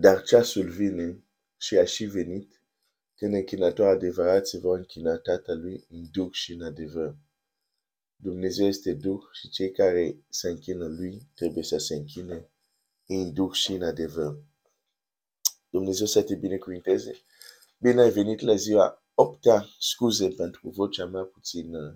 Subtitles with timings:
[0.00, 1.24] dar ceasul vine
[1.56, 2.62] și a și venit
[3.14, 7.16] când închinatorul adevărat se va închina Tatălui în duh și în adevăr.
[8.16, 12.50] Dumnezeu este duh și cei care se închină lui trebuie să se închine
[13.06, 14.38] în duh și în adevăr.
[15.70, 17.22] Dumnezeu să te binecuvinteze.
[17.78, 19.44] Bine ai venit la ziua 8
[19.78, 21.94] scuze pentru vocea mea puțin uh,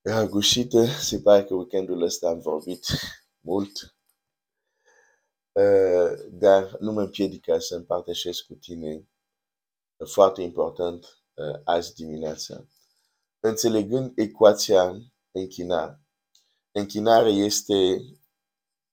[0.00, 0.86] ragușită.
[0.86, 2.86] Se pare că weekendul ăsta am vorbit
[3.40, 3.91] mult.
[5.52, 9.08] Uh, dar nu mă împiedică să împărtășesc cu tine
[10.12, 12.66] foarte important uh, azi dimineața.
[13.40, 14.96] Înțelegând ecuația
[15.30, 16.00] închinare.
[16.70, 18.00] Închinare este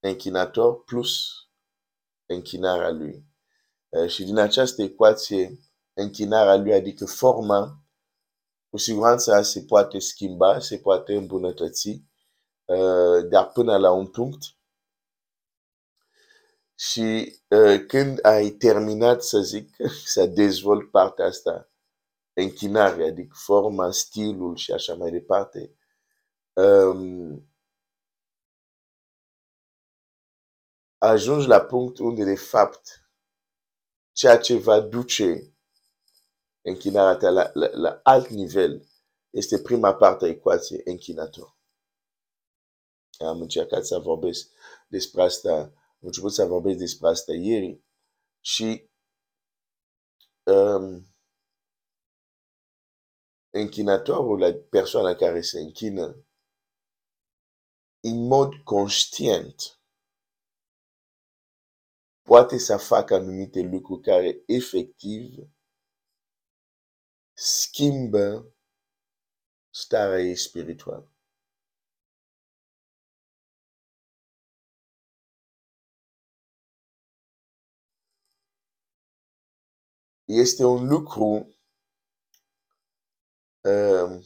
[0.00, 1.22] închinator plus
[2.26, 3.24] închinarea lui.
[3.88, 5.58] Uh, și din această ecuație,
[5.92, 7.84] închinarea lui, adică forma,
[8.68, 12.04] cu siguranță se poate schimba, se poate îmbunătăți,
[13.28, 14.42] dar până la un punct,
[16.88, 19.76] și uh, când ai terminat, să zic,
[20.14, 21.70] să dezvolt partea asta,
[22.32, 25.76] închinarea, adică forma, stilul și așa mai departe,
[26.52, 27.48] um,
[30.98, 33.10] ajungi la punctul unde, de fapt,
[34.12, 35.54] ceea ce va duce
[36.62, 38.88] închinarea ta la, la, la alt nivel
[39.30, 41.56] este prima parte a ecuației închinator.
[43.18, 44.50] Am încercat să vorbesc
[44.88, 45.72] despre asta
[46.04, 47.84] am început să vorbesc despre asta ieri
[48.40, 48.90] și
[50.42, 51.06] um,
[53.50, 56.26] închinatorul, la persoana care se închină,
[58.00, 59.80] în mod conștient,
[62.22, 65.50] poate să facă anumite lucruri care efectiv
[67.32, 68.54] schimbă
[69.70, 71.13] starea ei spirituală.
[80.24, 81.56] Este un lucru
[83.60, 84.24] uh,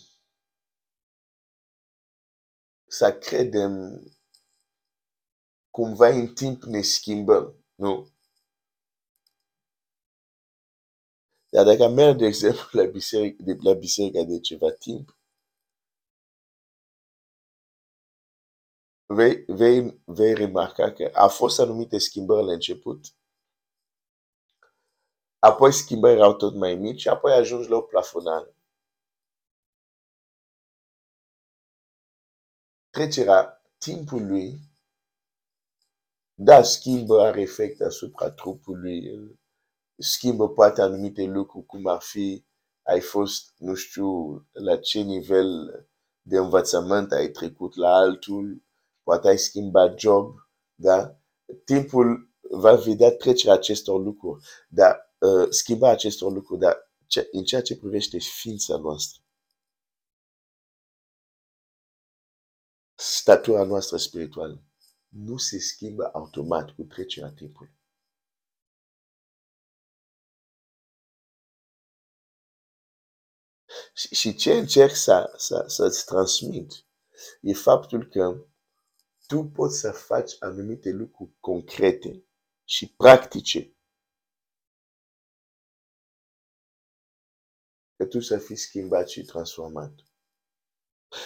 [2.86, 4.02] să credem
[5.70, 8.08] cumva în timp ne schimbăm, nu?
[11.48, 15.18] Dar dacă merg, de exemplu, la biserică, de, la biserică de ceva timp,
[19.06, 23.05] vei, vei, vei remarca că a fost anumite schimbări la început,
[25.38, 28.56] apoi schimbări erau tot mai mici și apoi ajungi la o plafonare.
[32.90, 34.58] Trecerea timpului,
[36.34, 39.02] da, schimbă, are efect asupra trupului,
[39.96, 42.44] schimbă poate anumite lucruri, cum ar fi,
[42.82, 45.72] ai fost, nu știu, la ce nivel
[46.22, 48.62] de învățământ ai trecut la altul,
[49.02, 50.34] poate ai schimbat job,
[50.74, 51.16] da?
[51.64, 57.62] Timpul va vedea trecerea acestor lucruri, dar uh, schimba acestor lucruri, dar ce, în ceea
[57.62, 59.23] ce privește ființa noastră,
[62.95, 64.62] statura noastră spirituală,
[65.08, 67.77] nu se schimbă automat cu trecerea timpului.
[73.95, 76.86] Și, și ce încerc să, să, să-ți transmit
[77.40, 78.46] e faptul că
[79.27, 82.24] tu poți să faci anumite lucruri concrete
[82.64, 83.77] și practice
[87.98, 89.92] că tu să fii schimbat și transformat.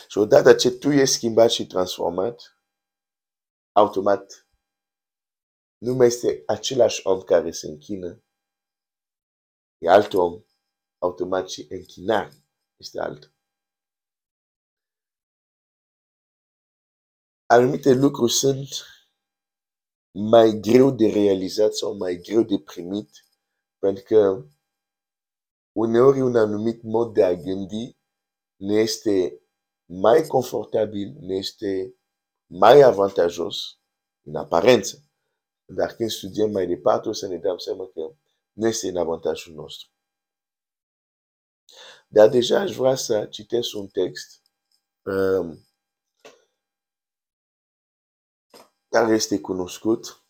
[0.09, 2.37] Și odată ce tu ești schimbat și transformat,
[3.73, 4.49] automat,
[5.79, 8.23] nu mai este același om care se închină,
[9.79, 10.45] e alt om,
[10.99, 12.45] automat și închinare
[12.77, 13.35] este alt.
[17.47, 18.69] Anumite lucruri sunt
[20.11, 23.11] mai greu de realizat sau mai greu de primit,
[23.79, 24.47] pentru că
[25.73, 27.97] uneori un anumit mod de a gândi
[28.57, 29.41] ne este
[29.85, 31.95] mai confortabil, ne este
[32.47, 33.79] mai avantajos
[34.23, 35.05] în aparență.
[35.65, 38.15] Dar când studiem mai departe, o să ne dăm seama că
[38.53, 39.91] nu este în avantajul nostru.
[42.09, 44.43] Dar deja aș vrea să citesc un text
[45.03, 45.67] um,
[48.89, 50.22] care este cunoscut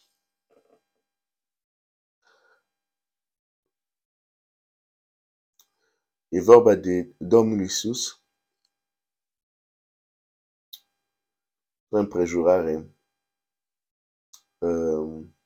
[6.35, 8.23] E vorba de Domnul Isus
[11.89, 12.97] o împrejurare
[14.59, 15.37] um,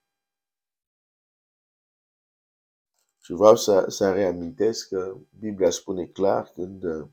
[3.19, 7.09] și vreau să, să reamintesc că Biblia spune clar când uh,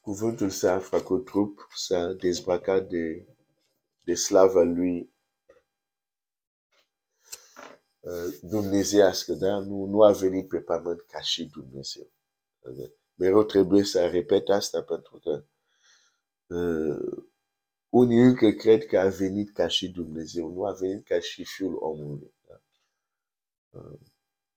[0.00, 3.26] cuvântul s-a făcut trup, s-a dezbrăcat de,
[4.00, 5.13] de slava lui uh,
[8.40, 9.58] dumnezeiască, da?
[9.58, 12.10] Nu, nu a venit pe pământ ca și Dumnezeu.
[13.14, 15.44] Mereu trebuie să repet asta pentru că
[16.54, 17.24] uh,
[17.88, 21.76] unii încă cred că a venit ca și Dumnezeu, nu a venit ca și Fiul
[21.80, 22.34] omului.
[22.48, 22.60] Da?
[23.78, 23.98] Uh,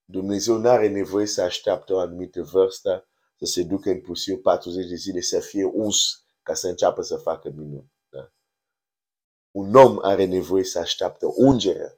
[0.05, 3.07] Dumnezeu nu are nevoie să așteaptă o anumită vârstă,
[3.38, 7.15] să se ducă în pustiu 40 de zile, să fie uns ca să înceapă să
[7.15, 7.91] facă minuni.
[8.09, 8.31] Da?
[9.51, 11.97] Un om are nevoie să așteaptă ungerea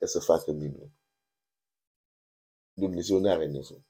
[0.00, 0.98] ca să facă minuni.
[2.72, 3.84] Dumnezeu nu are nevoie.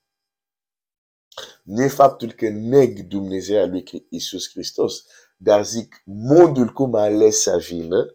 [1.63, 7.43] Nu e faptul că neg Dumnezeu lui Isus Hristos, dar zic modul cum a ales
[7.43, 8.15] să vină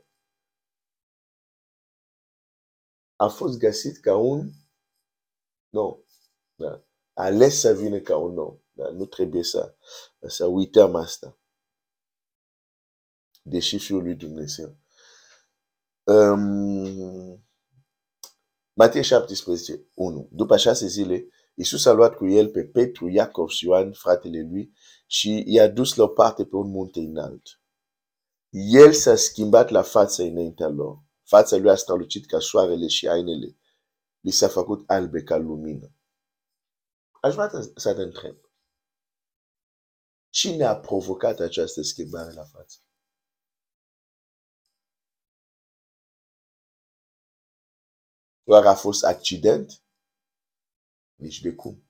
[3.15, 4.51] a fost găsit ca un
[5.69, 6.05] nu.
[6.55, 6.83] Da.
[7.13, 8.59] Ales să vină ca un om.
[8.71, 8.89] Da.
[8.89, 9.75] Nu trebuie să,
[10.27, 11.37] să uităm asta.
[13.41, 14.77] Deși Fiul lui Dumnezeu.
[16.03, 17.44] Um,
[18.77, 20.29] Matei 17, 1.
[20.31, 24.73] După șase zile, Iisus a luat cu el pe Petru, Iacov și Ioan, fratele lui,
[25.07, 27.61] și i-a dus la o parte pe un munte înalt.
[28.49, 31.03] El s-a schimbat la față înaintea lor.
[31.23, 33.57] Fața lui a strălucit ca soarele și ainele
[34.19, 35.91] li s-a făcut albe ca lumină.
[37.21, 38.35] Aș vrea să te întreb.
[40.29, 42.77] Cine a provocat această schimbare la față?
[48.45, 49.83] Doar a fost accident?
[51.15, 51.83] Nici de cum.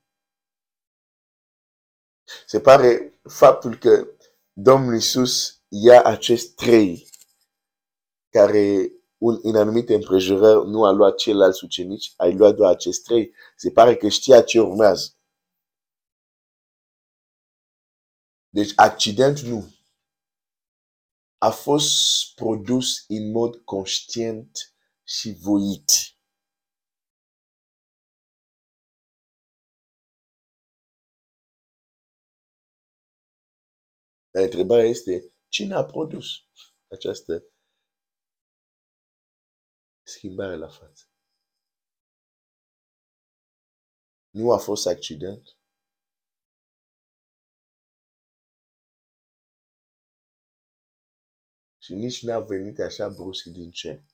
[2.46, 4.06] Se pare faptul că
[4.52, 7.08] Domnul Iisus ia acest trei
[8.28, 13.34] care un, în anumite împrejurări nu a luat ceilalți ucenici, a luat doar acest trei.
[13.56, 15.16] Se pare că știa ce urmează.
[18.48, 19.74] Deci accident nu.
[21.38, 26.15] A fost produs în mod conștient și voit.
[34.42, 36.26] Întrebarea este, cine a produs
[36.90, 37.44] această
[40.02, 41.04] schimbare la față.
[44.30, 45.56] Nu a fost accident.
[51.78, 54.04] Și nici n-a venit așa brusc din cer.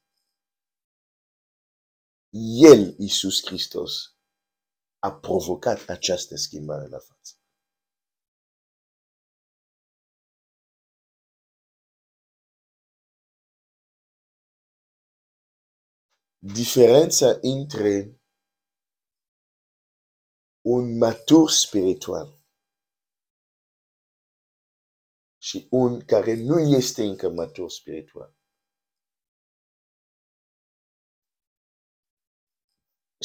[2.71, 4.17] El, Iisus Hristos,
[4.99, 7.42] a provocat această schimbare la față.
[16.45, 18.21] Diferența între
[20.61, 22.29] un matur spiritual
[25.39, 28.37] și un care nu este încă matur spiritual.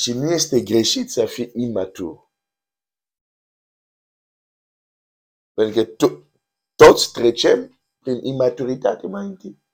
[0.01, 2.31] Și nu este greșit să fii imatur.
[5.53, 6.31] Pentru că to-
[6.75, 9.66] toți trecem prin imaturitate mai întâi.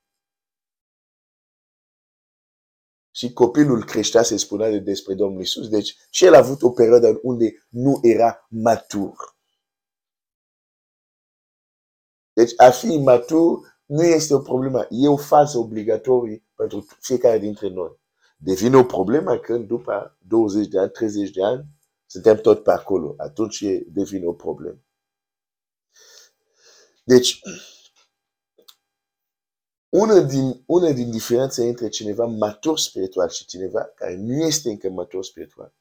[3.15, 5.69] Și copilul creștea, se spunea de despre Domnul Isus.
[5.69, 9.15] Deci și el a avut o perioadă unde nu era matur.
[12.33, 14.87] Deci a fi matur nu este o problemă.
[14.89, 17.99] E o fază obligatorie pentru fiecare dintre noi.
[18.37, 21.65] Devine o problemă când după 20 de ani, 30 de ani,
[22.05, 23.13] suntem tot pe acolo.
[23.17, 24.77] Atunci devine o problemă.
[27.03, 27.41] Deci,
[29.93, 34.89] una din, una din diferențe între cineva matur spiritual și cineva care nu este încă
[34.89, 35.73] matur spiritual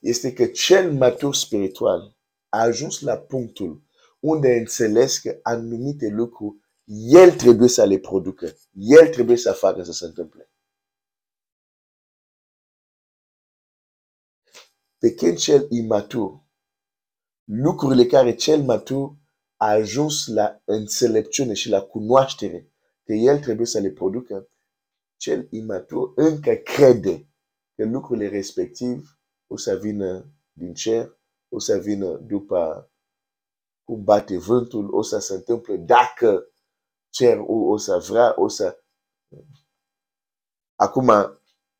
[0.00, 2.16] este că cel matur spiritual
[2.48, 3.82] a ajuns la punctul
[4.20, 8.56] unde a înțeles că anumite lucruri el trebuie să le producă.
[8.72, 10.50] El trebuie să facă să se întâmple.
[14.98, 16.40] Pe când cel imatur,
[17.44, 19.16] lucrurile care cel matur
[19.56, 22.72] a ajuns la înțelepciune și la cunoaștere
[23.04, 24.50] că el trebuie să le producă,
[25.16, 27.28] cel imatur încă crede
[27.74, 32.90] că lucrurile respectiv o să vină din cer, o să vină după
[33.84, 36.52] cum bate vântul, o să se întâmple dacă
[37.08, 38.84] cer o, o să vrea, o să...
[40.74, 41.10] Acum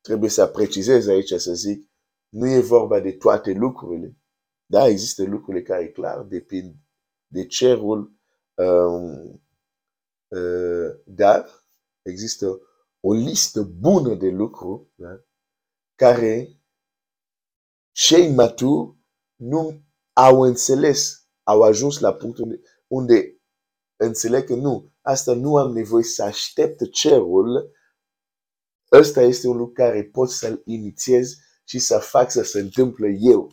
[0.00, 1.90] trebuie să precizez aici să zic,
[2.28, 4.16] nu e vorba de toate lucrurile.
[4.66, 6.74] Da, există lucrurile care clar depind
[7.26, 8.12] de cerul,
[8.54, 9.42] um,
[10.28, 11.66] uh, dar
[12.02, 12.60] există
[13.00, 15.24] o listă bună de lucruri da?
[15.94, 16.60] care
[17.92, 18.96] cei maturi
[19.34, 23.40] nu au înțeles, au ajuns la punctul unde
[23.96, 27.70] înțeleg că nu, asta nu am nevoie să aștept cerul
[28.92, 33.52] ăsta este un lucru care pot să-l inițiez și să fac să se întâmple eu.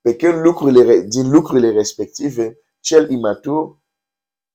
[0.00, 3.78] Pe când lucrurile, din lucrurile respective, cel imatur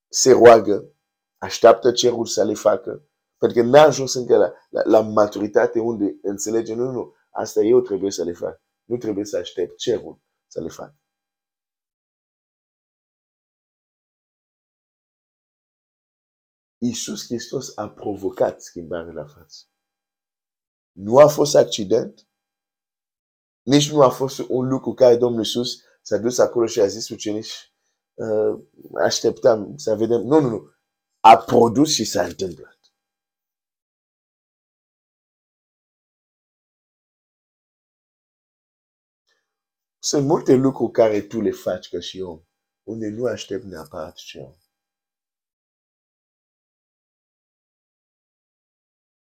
[0.07, 0.95] se roagă,
[1.37, 6.17] așteaptă cerul să le facă, pentru că n-a ajuns încă la, la, la maturitate unde
[6.21, 8.61] înțelege, nu, nu, asta eu trebuie să le fac.
[8.83, 10.93] Nu trebuie să aștept cerul să le fac.
[16.77, 19.65] Iisus Hristos a provocat schimbarea la față.
[20.91, 22.27] Nu a fost accident,
[23.61, 27.09] nici nu a fost un lucru care Domnul Iisus s-a dus acolo și a zis
[27.09, 27.74] ucenici,
[28.15, 28.63] uh,
[29.03, 30.21] așteptam să vedem.
[30.21, 30.73] Nu, nu, nu.
[31.19, 32.79] A produs și s-a întâmplat.
[39.99, 42.43] Sunt multe lucruri care tu le faci ca și om,
[42.83, 44.57] unde nu aștept neapărat ceva.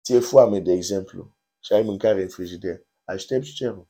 [0.02, 3.88] Ție foame, de exemplu, și ai mâncare în frigider, aștepți cerul.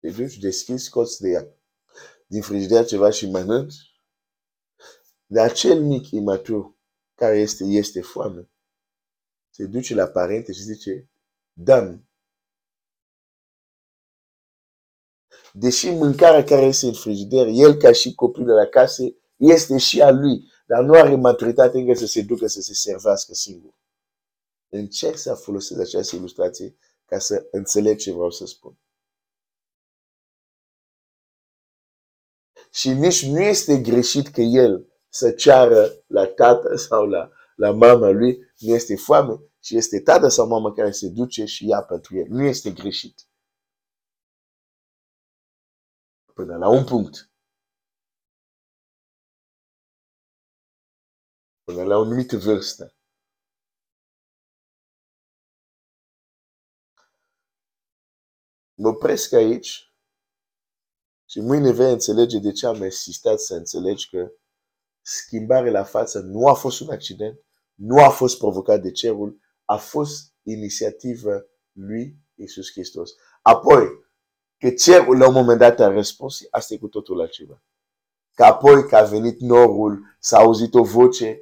[0.00, 1.57] Te duci, deschizi, scoți de ea.
[2.30, 3.74] Din frigider ceva și mănânci.
[5.26, 6.76] Dar acel mic imatur
[7.14, 8.50] care este, este foame,
[9.50, 11.10] se duce la parente și zice,
[11.52, 11.98] dă
[15.52, 19.02] Deși mâncarea care este în frigider, el ca și copilul de la casă,
[19.36, 23.34] este și a lui, dar nu are maturitate încă să se ducă să se servească
[23.34, 23.74] singur.
[24.68, 28.78] Încerc să folosesc această ilustrație ca să înțeleg ce vreau să spun.
[32.78, 34.72] Și nici nu este greșit că el
[35.08, 40.28] să ceară la tată sau la, la mama lui, nu este foame, și este tată
[40.28, 42.26] sau mama care se duce și ia pentru el.
[42.28, 43.26] Nu este greșit.
[46.34, 47.30] Până la un punct.
[51.64, 52.94] Până la o anumită vârstă.
[58.74, 59.87] Mă opresc aici
[61.30, 64.30] și mâine vei înțelege de ce am insistat să înțelegi că
[65.02, 67.40] schimbarea la față nu a fost un accident,
[67.74, 73.10] nu a fost provocat de cerul, a fost inițiativă lui Iisus Hristos.
[73.42, 73.86] Apoi,
[74.58, 77.62] că cerul la un moment dat a răspuns, asta e cu totul altceva.
[78.34, 81.40] Că apoi că a venit norul, s-a auzit o voce,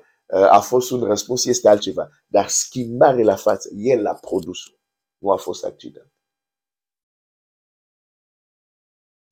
[0.51, 2.09] a fost un răspuns, este altceva.
[2.27, 4.59] Dar schimbarea la față, el a produs
[5.19, 6.13] Nu a fost accident.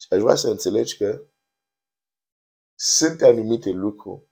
[0.05, 1.25] Și aș vrea să înțelegi că
[2.79, 4.29] sunt anumite lucruri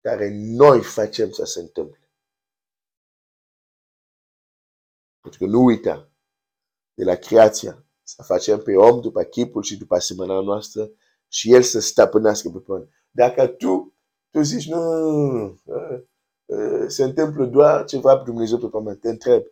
[0.00, 2.10] care noi facem să se întâmple.
[5.20, 6.10] Pentru că nu uita,
[6.94, 10.90] de la creația, să facem pe om după chipul și după asemănarea noastră
[11.28, 12.90] și el să stăpânească pe pământ.
[13.10, 13.94] Dacă tu,
[14.30, 15.60] tu zici, nu,
[16.86, 19.42] se întâmplă doar ceva pe Dumnezeu pe pământ, te întreb,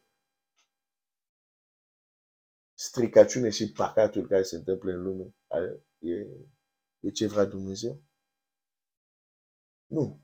[2.75, 5.35] stricăciune și păcatul care se întâmplă în lume
[5.99, 6.15] e,
[7.01, 8.03] e ce vrea Dumnezeu?
[9.87, 10.23] Nu.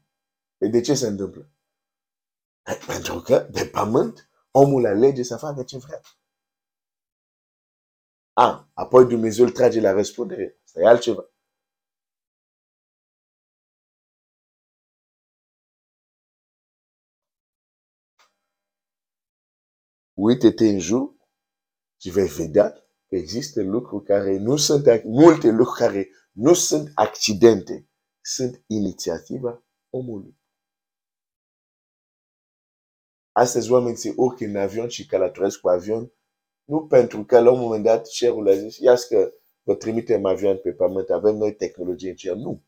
[0.59, 1.51] E de ce se întâmplă?
[2.87, 6.01] Pentru că de pământ omul alege să facă ce vrea.
[8.33, 10.61] A, apoi Dumnezeu îl trage la răspundere.
[10.65, 11.31] Asta e altceva.
[20.15, 21.20] Uite-te în jur
[22.01, 22.71] și vei vedea
[23.07, 27.89] că există lucruri care nu sunt, multe lucruri care nu sunt accidente,
[28.21, 30.39] sunt inițiativa omului.
[33.33, 36.13] Astăzi oamenii se urcă în avion și călătoresc cu avion,
[36.65, 40.59] nu pentru că la un moment dat cerul a zis, ia că vă trimitem avion
[40.59, 42.35] pe pământ, avem noi tehnologie în cer.
[42.35, 42.63] Nu.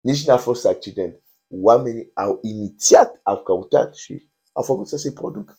[0.00, 1.22] Nici n-a fost accident.
[1.48, 5.58] Oamenii au inițiat, au căutat și au făcut să se producă.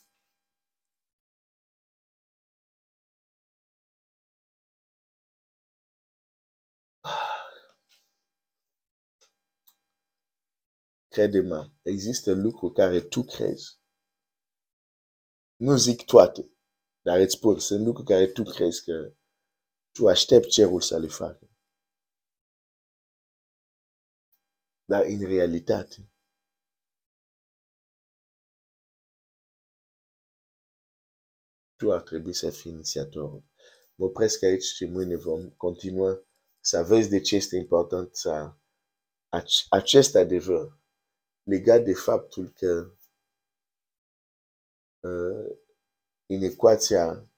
[11.16, 13.80] Crede-mă, există lucruri care tu crezi.
[15.56, 16.42] Nu zic toate,
[17.06, 19.16] dar îți spun, sunt lucruri care tu crezi că
[19.92, 21.50] tu aștepți cerul să le facă.
[24.86, 25.98] Dar în realitate,
[31.76, 33.44] tu ar trebui să fii inițiatorul.
[33.96, 36.26] Mă opresc aici și mâine vom continua
[36.60, 38.56] să vezi de ce este important să
[39.70, 40.84] acest adevăr
[41.46, 42.92] legat de faptul că
[45.00, 45.58] uh,
[46.26, 47.30] în ecuația,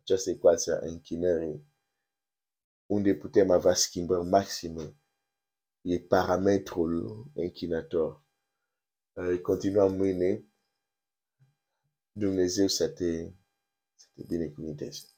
[0.00, 1.66] această ecuație a închinării,
[2.86, 4.96] unde putem avea schimbări maxime,
[5.80, 8.24] e parametrul închinator.
[9.12, 10.44] Uh, continuăm mâine.
[12.12, 13.32] Dumnezeu să te,
[13.94, 15.15] să te binecuvinteze.